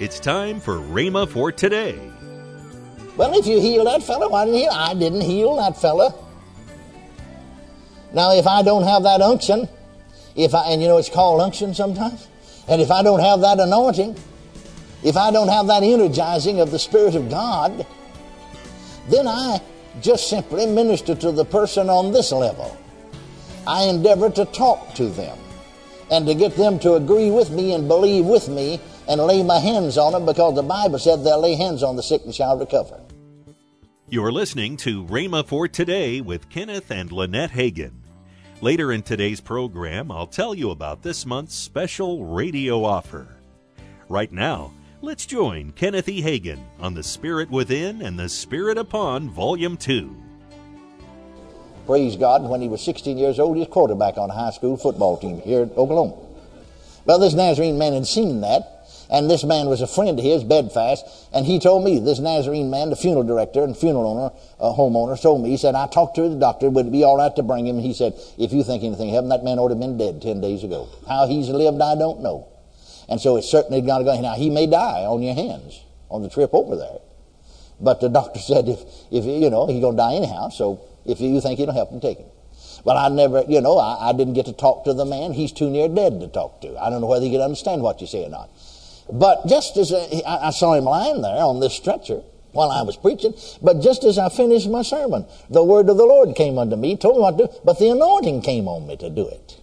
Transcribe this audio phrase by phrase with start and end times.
[0.00, 2.00] It's time for Rhema for today.
[3.18, 4.68] Well, if you heal that fellow, why didn't you?
[4.70, 6.26] I didn't heal that fellow.
[8.14, 9.68] Now, if I don't have that unction,
[10.34, 12.28] if I, and you know it's called unction sometimes,
[12.66, 14.16] and if I don't have that anointing,
[15.04, 17.84] if I don't have that energizing of the Spirit of God,
[19.10, 19.60] then I
[20.00, 22.74] just simply minister to the person on this level.
[23.66, 25.36] I endeavor to talk to them
[26.10, 28.80] and to get them to agree with me and believe with me
[29.10, 32.02] and lay my hands on them because the Bible said they'll lay hands on the
[32.02, 33.00] sick and shall recover.
[34.08, 37.90] You're listening to Rhema for Today with Kenneth and Lynette Hagin.
[38.60, 43.26] Later in today's program, I'll tell you about this month's special radio offer.
[44.08, 44.72] Right now,
[45.02, 46.22] let's join Kenneth E.
[46.22, 50.14] Hagin on The Spirit Within and The Spirit Upon, Volume 2.
[51.86, 54.76] Praise God, when he was 16 years old, he was quarterback on a high school
[54.76, 56.14] football team here in Oklahoma.
[57.06, 58.79] Well, this Nazarene man had seen that,
[59.10, 62.70] and this man was a friend of his, bedfast, and he told me, this Nazarene
[62.70, 66.14] man, the funeral director and funeral owner, uh, homeowner, told me, he said, I talked
[66.16, 67.76] to the doctor, would it be all right to bring him?
[67.76, 70.22] And he said, if you think anything him, that man ought to have been dead
[70.22, 70.88] 10 days ago.
[71.08, 72.46] How he's lived, I don't know.
[73.08, 74.20] And so it's certainly got to go.
[74.20, 76.98] Now, he may die on your hands on the trip over there.
[77.80, 78.80] But the doctor said, if,
[79.10, 82.00] if you know, he's going to die anyhow, so if you think it'll help him,
[82.00, 82.28] take him.
[82.84, 85.32] Well, I never, you know, I, I, didn't get to talk to the man.
[85.32, 86.78] He's too near dead to talk to.
[86.78, 88.48] I don't know whether he could understand what you say or not.
[89.12, 92.22] But just as I, I saw him lying there on this stretcher
[92.52, 96.04] while I was preaching, but just as I finished my sermon, the word of the
[96.04, 98.96] Lord came unto me, told me what to do, but the anointing came on me
[98.96, 99.60] to do it.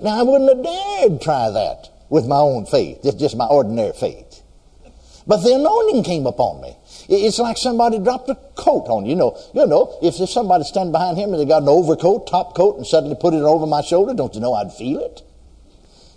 [0.00, 3.92] Now, I wouldn't have dared try that with my own faith, just, just my ordinary
[3.92, 4.42] faith.
[5.26, 6.76] But the anointing came upon me.
[7.08, 9.10] It's like somebody dropped a coat on you.
[9.10, 12.26] You know, you know, if, if somebody stand behind him and they got an overcoat,
[12.26, 15.22] top coat, and suddenly put it over my shoulder, don't you know I'd feel it?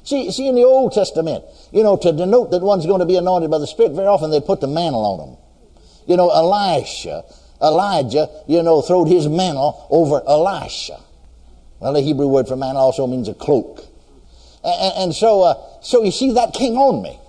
[0.06, 3.18] See, see, in the Old Testament, you know, to denote that one's going to be
[3.18, 5.38] anointed by the Spirit, very often they put the mantle on them.
[6.08, 7.24] You know, Elisha,
[7.60, 11.00] Elijah, you know, throwed his mantle over Elisha.
[11.80, 13.82] Well, the Hebrew word for mantle also means a cloak.
[14.64, 17.20] And, and so, uh, so you see, that came on me.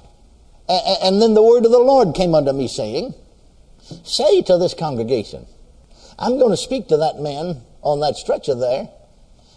[0.69, 3.15] And, and then the word of the Lord came unto me, saying,
[4.05, 5.47] Say to this congregation,
[6.19, 8.91] I'm going to speak to that man on that stretcher there,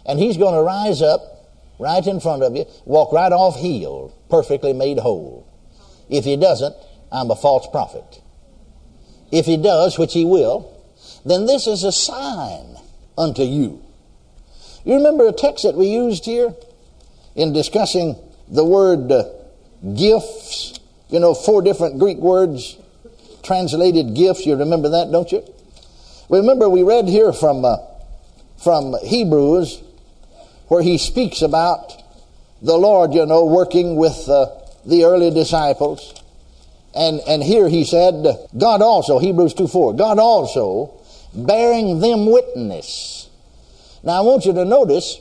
[0.06, 1.39] and he's going to rise up
[1.80, 5.48] right in front of you, walk right off healed, perfectly made whole.
[6.08, 6.76] If he doesn't,
[7.10, 8.20] I'm a false prophet.
[9.32, 10.76] If he does, which he will,
[11.24, 12.76] then this is a sign
[13.16, 13.82] unto you.
[14.84, 16.54] You remember a text that we used here
[17.34, 18.16] in discussing
[18.48, 19.24] the word uh,
[19.94, 20.78] gifts?
[21.08, 22.76] You know, four different Greek words
[23.42, 24.46] translated gifts.
[24.46, 25.42] You remember that, don't you?
[26.28, 27.76] Remember, we read here from, uh,
[28.62, 29.82] from Hebrews
[30.70, 31.92] where he speaks about
[32.62, 34.46] the Lord, you know, working with uh,
[34.86, 36.14] the early disciples.
[36.94, 38.24] And, and here he said,
[38.56, 40.94] God also, Hebrews 2 4, God also
[41.34, 43.28] bearing them witness.
[44.04, 45.20] Now I want you to notice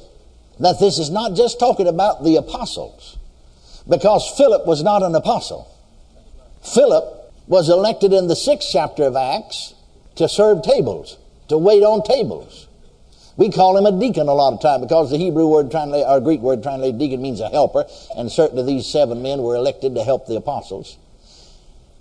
[0.59, 3.17] that this is not just talking about the apostles,
[3.89, 5.67] because Philip was not an apostle.
[6.61, 9.73] Philip was elected in the sixth chapter of Acts
[10.17, 11.17] to serve tables,
[11.47, 12.67] to wait on tables.
[13.39, 16.19] We call him a deacon a lot of time because the Hebrew word translate, or
[16.19, 17.85] Greek word translated deacon means a helper,
[18.17, 20.97] and certainly these seven men were elected to help the apostles.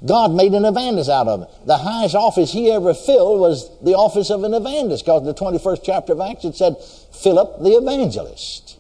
[0.05, 1.49] God made an evangelist out of him.
[1.65, 5.35] The highest office he ever filled was the office of an evangelist, because in the
[5.35, 6.75] 21st chapter of Acts it said,
[7.15, 8.77] Philip the evangelist.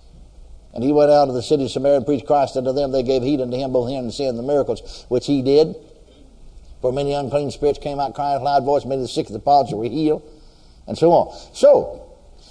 [0.74, 2.90] And he went out of the city of Samaria and preached Christ unto them.
[2.90, 5.76] They gave heed unto him, both hearing and seeing the miracles which he did.
[6.82, 9.26] For many unclean spirits came out crying with a loud voice, many of the sick
[9.26, 10.22] of the palsy were healed,
[10.88, 11.36] and so on.
[11.54, 12.07] So,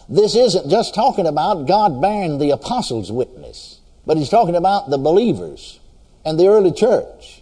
[0.09, 4.97] this isn't just talking about God bearing the apostles' witness, but he's talking about the
[4.97, 5.79] believers
[6.25, 7.41] and the early church.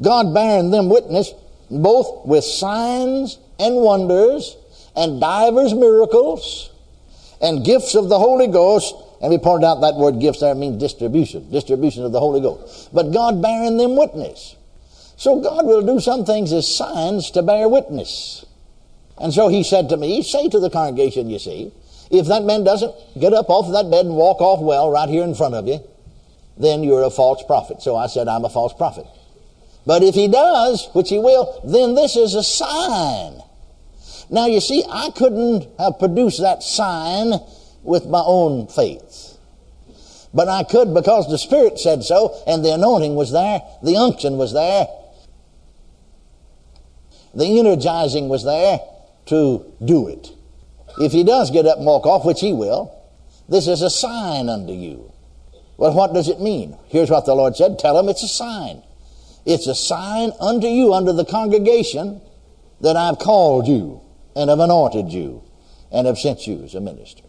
[0.00, 1.32] God bearing them witness
[1.70, 4.56] both with signs and wonders
[4.96, 6.70] and divers miracles
[7.40, 8.94] and gifts of the Holy Ghost.
[9.20, 12.92] And we pointed out that word gifts there means distribution, distribution of the Holy Ghost.
[12.92, 14.56] But God bearing them witness.
[15.16, 18.46] So God will do some things as signs to bear witness.
[19.18, 21.72] And so he said to me, say to the congregation, you see,
[22.10, 25.08] if that man doesn't get up off of that bed and walk off well right
[25.08, 25.80] here in front of you,
[26.56, 27.82] then you're a false prophet.
[27.82, 29.06] So I said, I'm a false prophet.
[29.86, 33.40] But if he does, which he will, then this is a sign.
[34.28, 37.32] Now you see, I couldn't have produced that sign
[37.82, 39.38] with my own faith.
[40.32, 44.36] But I could because the Spirit said so, and the anointing was there, the unction
[44.36, 44.86] was there,
[47.34, 48.80] the energizing was there
[49.26, 50.30] to do it.
[50.98, 52.94] If he does get up and walk off, which he will,
[53.48, 55.12] this is a sign unto you.
[55.76, 56.76] Well, what does it mean?
[56.88, 57.78] Here's what the Lord said.
[57.78, 58.82] Tell him it's a sign.
[59.46, 62.20] It's a sign unto you, under the congregation,
[62.80, 64.00] that I've called you
[64.36, 65.42] and have anointed you
[65.90, 67.24] and have sent you as a minister.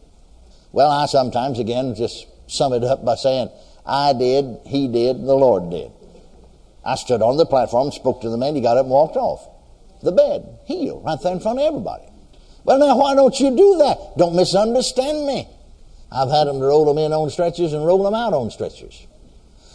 [0.72, 3.50] Well, I sometimes, again, just sum it up by saying,
[3.86, 5.92] I did, he did, the Lord did.
[6.84, 9.48] I stood on the platform, spoke to the man, he got up and walked off.
[10.04, 12.11] The bed, healed, right there in front of everybody.
[12.64, 14.18] Well, now, why don't you do that?
[14.18, 15.48] Don't misunderstand me.
[16.12, 19.08] I've had them roll them in on stretchers and roll them out on stretchers.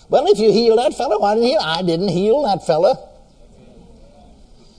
[0.08, 1.58] Well, if you heal that fellow, why didn't you?
[1.58, 3.08] I didn't heal that fellow.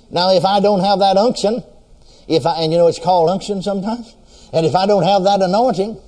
[0.10, 1.64] Now, if I don't have that unction,
[2.30, 4.16] if I, and you know it's called unction sometimes,
[4.54, 6.00] and if I don't have that anointing,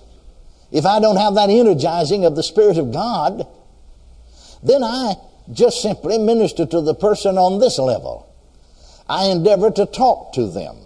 [0.71, 3.45] if I don't have that energizing of the Spirit of God,
[4.63, 5.15] then I
[5.51, 8.31] just simply minister to the person on this level.
[9.09, 10.77] I endeavor to talk to them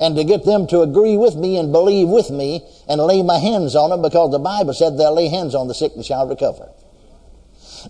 [0.00, 3.38] and to get them to agree with me and believe with me and lay my
[3.38, 6.26] hands on them because the Bible said they'll lay hands on the sick and shall
[6.26, 6.68] recover.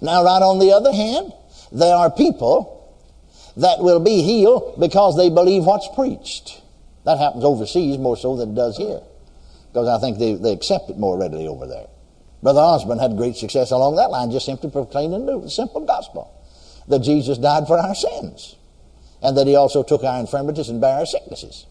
[0.03, 1.33] Now, right on the other hand,
[1.73, 2.71] there are people
[3.56, 6.61] that will be healed because they believe what's preached.
[7.05, 9.01] That happens overseas more so than it does here
[9.75, 11.87] because I think they, they accept it more readily over there.
[12.43, 16.31] Brother Osborn had great success along that line, just simply proclaiming the simple gospel
[16.89, 18.56] that Jesus died for our sins
[19.23, 21.67] and that he also took our infirmities and bare our sicknesses.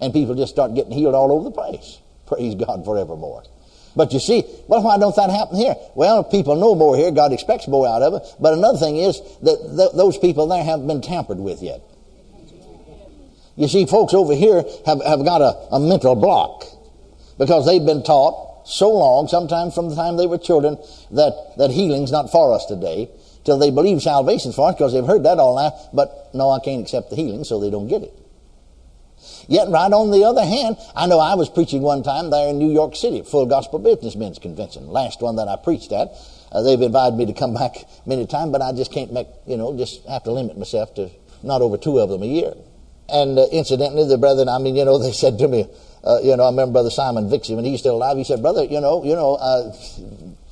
[0.00, 1.98] And people just start getting healed all over the place.
[2.26, 3.44] Praise God forevermore.
[3.96, 5.76] But you see, well, why don't that happen here?
[5.94, 7.10] Well, people know more here.
[7.10, 8.22] God expects more out of it.
[8.40, 11.80] But another thing is that th- those people there haven't been tampered with yet.
[13.56, 16.64] You see, folks over here have, have got a, a mental block
[17.38, 20.76] because they've been taught so long, sometimes from the time they were children,
[21.12, 23.10] that, that healing's not for us today,
[23.44, 25.72] till they believe salvation's for us because they've heard that all now.
[25.92, 28.12] But no, I can't accept the healing, so they don't get it.
[29.48, 32.58] Yet, right on the other hand, I know I was preaching one time there in
[32.58, 36.12] New York City, at Full Gospel Businessmen's Convention, last one that I preached at.
[36.52, 37.76] Uh, they've invited me to come back
[38.06, 41.10] many times, but I just can't make, you know, just have to limit myself to
[41.42, 42.54] not over two of them a year.
[43.08, 45.68] And uh, incidentally, the brethren, I mean, you know, they said to me,
[46.04, 48.64] uh, you know, I remember Brother Simon Vixie, when he's still alive, he said, Brother,
[48.64, 49.72] you know, you know, uh,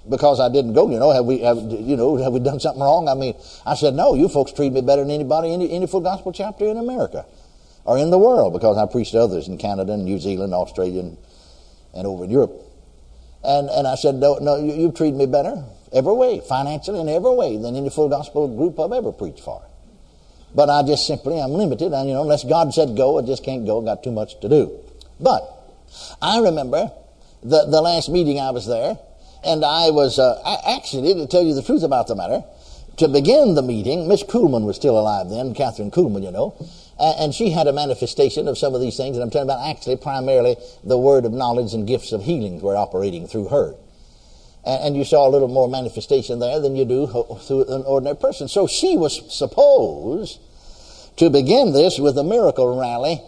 [0.09, 2.83] because I didn't go, you know, have we, have, you know, have we done something
[2.83, 3.09] wrong?
[3.09, 5.87] I mean, I said, no, you folks treat me better than anybody in any, any
[5.87, 7.25] full gospel chapter in America
[7.85, 11.01] or in the world because I preached to others in Canada and New Zealand, Australia,
[11.01, 11.17] and,
[11.95, 12.53] and over in Europe.
[13.45, 17.09] And, and I said, no, no you, you've treated me better every way, financially in
[17.09, 19.63] every way, than any full gospel group I've ever preached for.
[20.55, 23.43] But I just simply, I'm limited, and you know, unless God said go, I just
[23.43, 24.79] can't go, got too much to do.
[25.19, 25.43] But
[26.21, 26.91] I remember
[27.43, 28.99] the, the last meeting I was there,
[29.45, 32.45] and I was, uh, actually, to tell you the truth about the matter,
[32.99, 36.55] to begin the meeting, Miss Kuhlman was still alive then, Kathryn Kuhlman, you know,
[36.99, 39.69] Uh, and she had a manifestation of some of these things, and I'm telling about
[39.69, 43.75] actually primarily the word of knowledge and gifts of healing were operating through her.
[44.65, 48.47] And you saw a little more manifestation there than you do through an ordinary person.
[48.47, 50.39] So she was supposed
[51.17, 53.21] to begin this with a miracle rally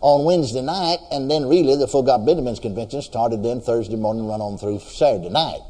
[0.00, 4.26] on Wednesday night, and then really the Full Gospel Businessmen's convention started then Thursday morning,
[4.26, 5.60] run on through Saturday night.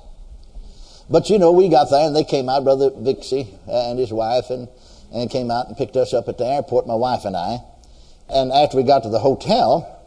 [1.10, 4.50] But you know, we got there and they came out, Brother Vixie and his wife,
[4.50, 4.68] and
[5.12, 7.58] and came out and picked us up at the airport, my wife and I.
[8.28, 10.00] And after we got to the hotel,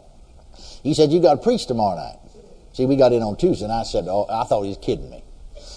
[0.84, 2.19] he said, You got to preach tomorrow night.
[2.74, 5.10] See, we got in on Tuesday, and I said, Oh, I thought he was kidding
[5.10, 5.24] me.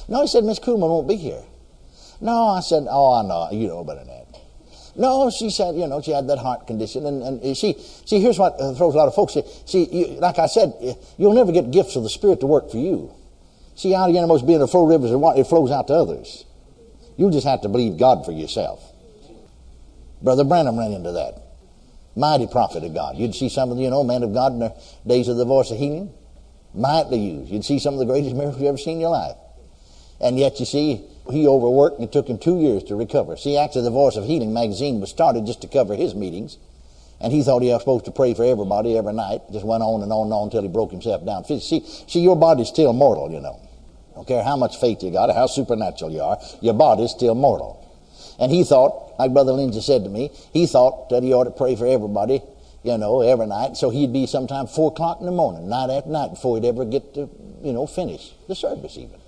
[0.08, 1.42] No, he said, Miss Kuhlman won't be here.
[2.20, 3.48] No, I said, Oh, I know.
[3.52, 4.18] You know better than that.
[4.98, 7.06] No, she said, you know, she had that heart condition.
[7.06, 9.36] And, and see, see, here's what uh, throws a lot of folks.
[9.64, 10.74] See, you, like I said,
[11.16, 13.14] you'll never get gifts of the Spirit to work for you.
[13.76, 16.44] See, out of your innermost being the full rivers water, it flows out to others.
[17.16, 18.82] You just have to believe God for yourself.
[20.22, 21.42] Brother Branham ran into that.
[22.16, 23.16] Mighty prophet of God.
[23.16, 24.74] You'd see some of the, you know, man of God in the
[25.06, 26.12] days of the voice of healing.
[26.74, 27.50] Mightily used.
[27.50, 29.36] You'd see some of the greatest miracles you ever seen in your life.
[30.20, 33.36] And yet, you see, he overworked and it took him two years to recover.
[33.36, 36.58] See, actually, the Voice of Healing magazine was started just to cover his meetings.
[37.20, 39.42] And he thought he was supposed to pray for everybody every night.
[39.52, 41.44] Just went on and on and on until he broke himself down.
[41.44, 43.60] See, see, your body's still mortal, you know.
[44.14, 47.34] Don't care how much faith you got or how supernatural you are, your body's still
[47.34, 47.84] mortal.
[48.40, 51.50] And he thought, like Brother Lindsay said to me, he thought that he ought to
[51.50, 52.40] pray for everybody,
[52.82, 53.76] you know, every night.
[53.76, 56.84] So he'd be sometime four o'clock in the morning, night after night, before he'd ever
[56.84, 57.28] get to,
[57.62, 59.20] you know, finish the service even.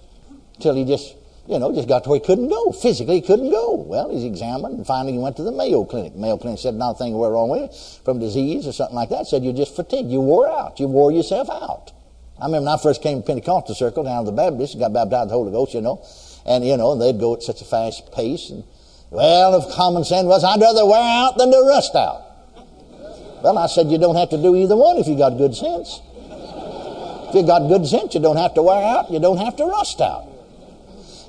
[0.61, 1.17] Till he just,
[1.49, 2.71] you know, just got to where he couldn't go.
[2.71, 3.75] Physically, he couldn't go.
[3.75, 6.15] Well, he's examined, and finally he went to the Mayo Clinic.
[6.15, 9.27] Mayo Clinic said nothing was wrong with you from disease or something like that.
[9.27, 10.11] Said you're just fatigued.
[10.11, 10.79] You wore out.
[10.79, 11.93] You wore yourself out.
[12.41, 15.25] I remember when I first came to Pentecostal circle down to the Baptist, got baptized
[15.25, 16.03] in the Holy Ghost, you know,
[16.47, 18.65] and you know, and they'd go at such a fast pace and
[19.11, 22.27] well, if common sense was, I'd rather wear out than to rust out.
[23.43, 26.01] Well, I said, you don't have to do either one if you got good sense.
[27.29, 29.65] If you got good sense, you don't have to wear out, you don't have to
[29.65, 30.27] rust out.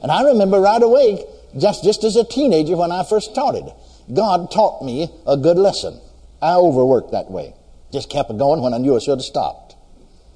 [0.02, 1.24] And I remember right away,
[1.58, 3.72] just, just as a teenager when I first started.
[4.14, 6.00] God taught me a good lesson.
[6.42, 7.54] I overworked that way.
[7.94, 9.71] Just kept going when I knew I should have stopped.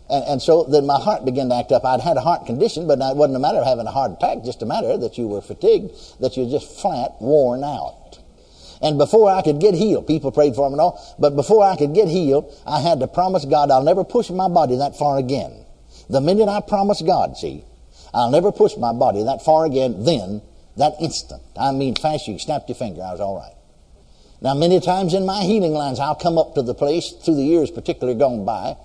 [0.09, 1.85] And, and so then my heart began to act up.
[1.85, 4.43] I'd had a heart condition, but it wasn't a matter of having a heart attack,
[4.43, 8.19] just a matter that you were fatigued, that you're just flat worn out.
[8.81, 11.75] And before I could get healed, people prayed for me and all, but before I
[11.75, 15.17] could get healed, I had to promise God I'll never push my body that far
[15.17, 15.65] again.
[16.09, 17.63] The minute I promised God, see,
[18.13, 20.41] I'll never push my body that far again, then,
[20.77, 23.55] that instant, I mean fast, you snapped your finger, I was all right.
[24.41, 27.43] Now, many times in my healing lines, I'll come up to the place, through the
[27.43, 28.75] years particularly gone by,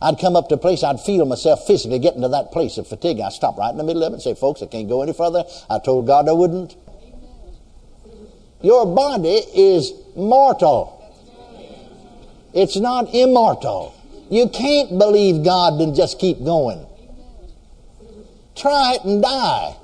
[0.00, 2.86] I'd come up to a place, I'd feel myself physically getting to that place of
[2.86, 3.20] fatigue.
[3.20, 5.12] I'd stop right in the middle of it and say, folks, I can't go any
[5.12, 5.44] further.
[5.68, 6.76] I told God I wouldn't.
[8.62, 10.98] Your body is mortal.
[12.54, 13.94] It's not immortal.
[14.30, 16.86] You can't believe God and just keep going.
[18.54, 19.76] Try it and die.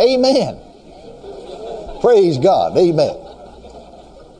[0.00, 0.60] Amen.
[2.00, 2.76] Praise God.
[2.76, 3.23] Amen.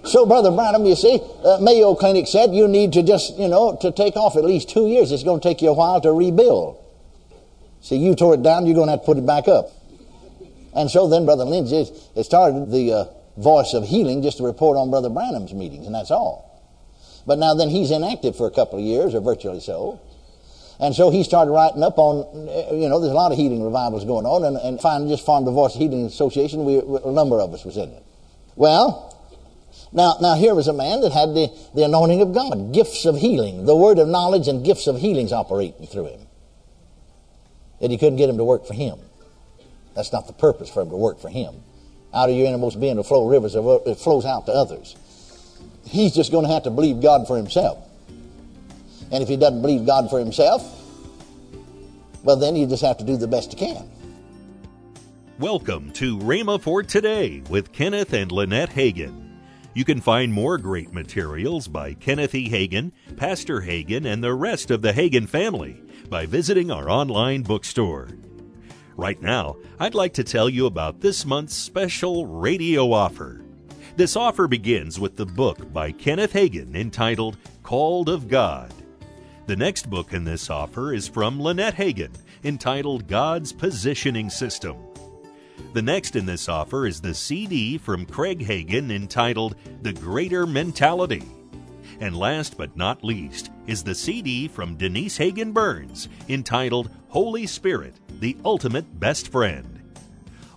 [0.06, 3.76] So, Brother Branham, you see, uh, Mayo Clinic said you need to just, you know,
[3.80, 5.10] to take off at least two years.
[5.10, 6.78] It's going to take you a while to rebuild.
[7.80, 9.70] See, you tore it down, you're going to have to put it back up.
[10.74, 13.04] And so then Brother Lindsay it started the uh,
[13.36, 16.50] voice of healing just to report on Brother Branham's meetings, and that's all.
[17.26, 20.00] But now then he's inactive for a couple of years, or virtually so.
[20.80, 23.62] And so he started writing up on, uh, you know, there's a lot of healing
[23.62, 26.64] revivals going on, and, and finally just formed the Voice of Healing Association.
[26.64, 28.02] We, a number of us was in it.
[28.56, 29.13] Well,
[29.94, 33.16] now, now here was a man that had the, the anointing of God, gifts of
[33.16, 36.20] healing, the word of knowledge and gifts of healings operating through him.
[37.80, 38.98] That he couldn't get him to work for him.
[39.94, 41.54] That's not the purpose for him to work for him.
[42.12, 44.96] Out of your innermost being will flow rivers, it flows out to others.
[45.86, 47.78] He's just going to have to believe God for himself.
[49.12, 50.62] And if he doesn't believe God for himself,
[52.24, 53.88] well, then you just have to do the best you can.
[55.38, 59.23] Welcome to Rhema for Today with Kenneth and Lynette Hagin.
[59.74, 62.48] You can find more great materials by Kenneth E.
[62.48, 68.08] Hagin, Pastor Hagin, and the rest of the Hagin family by visiting our online bookstore.
[68.96, 73.44] Right now, I'd like to tell you about this month's special radio offer.
[73.96, 78.72] This offer begins with the book by Kenneth Hagin entitled Called of God.
[79.46, 82.12] The next book in this offer is from Lynette Hagin
[82.44, 84.76] entitled God's Positioning System.
[85.72, 91.22] The next in this offer is the CD from Craig Hagin entitled The Greater Mentality.
[92.00, 97.94] And last but not least is the CD from Denise Hagin Burns entitled Holy Spirit,
[98.20, 99.80] the Ultimate Best Friend.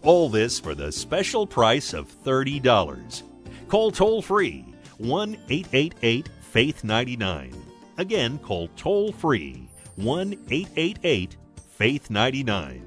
[0.04, 3.24] All this for the special price of $30.
[3.68, 4.66] Call toll free
[4.98, 7.54] 1 888 Faith 99.
[7.98, 11.38] Again, call toll free 1 888
[11.70, 12.87] Faith 99.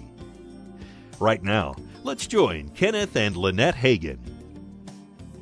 [1.21, 4.17] Right now, let's join Kenneth and Lynette Hagin.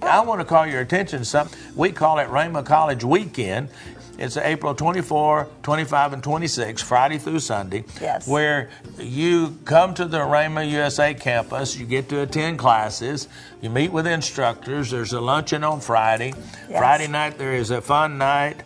[0.02, 1.58] I want to call your attention to something.
[1.74, 3.70] We call it Rhema College Weekend.
[4.18, 8.28] It's April 24, 25, and 26, Friday through Sunday, yes.
[8.28, 13.30] where you come to the Rhema USA campus, you get to attend classes,
[13.62, 16.34] you meet with instructors, there's a luncheon on Friday.
[16.70, 16.80] Yes.
[16.80, 18.64] Friday night there is a fun night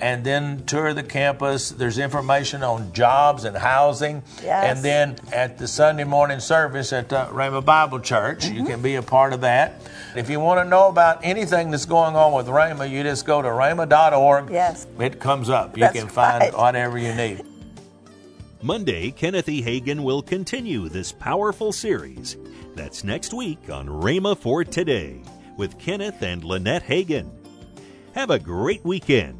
[0.00, 1.70] and then tour the campus.
[1.70, 4.22] There's information on jobs and housing.
[4.42, 4.76] Yes.
[4.76, 8.56] And then at the Sunday morning service at the Rhema Bible Church, mm-hmm.
[8.56, 9.80] you can be a part of that.
[10.16, 13.42] If you want to know about anything that's going on with Rhema, you just go
[13.42, 14.50] to rhema.org.
[14.50, 14.86] Yes.
[14.98, 15.76] It comes up.
[15.76, 16.56] You that's can find right.
[16.56, 17.44] whatever you need.
[18.62, 19.62] Monday, Kenneth E.
[19.62, 22.36] Hagin will continue this powerful series.
[22.74, 25.22] That's next week on Rhema for Today
[25.56, 27.30] with Kenneth and Lynette Hagin.
[28.14, 29.39] Have a great weekend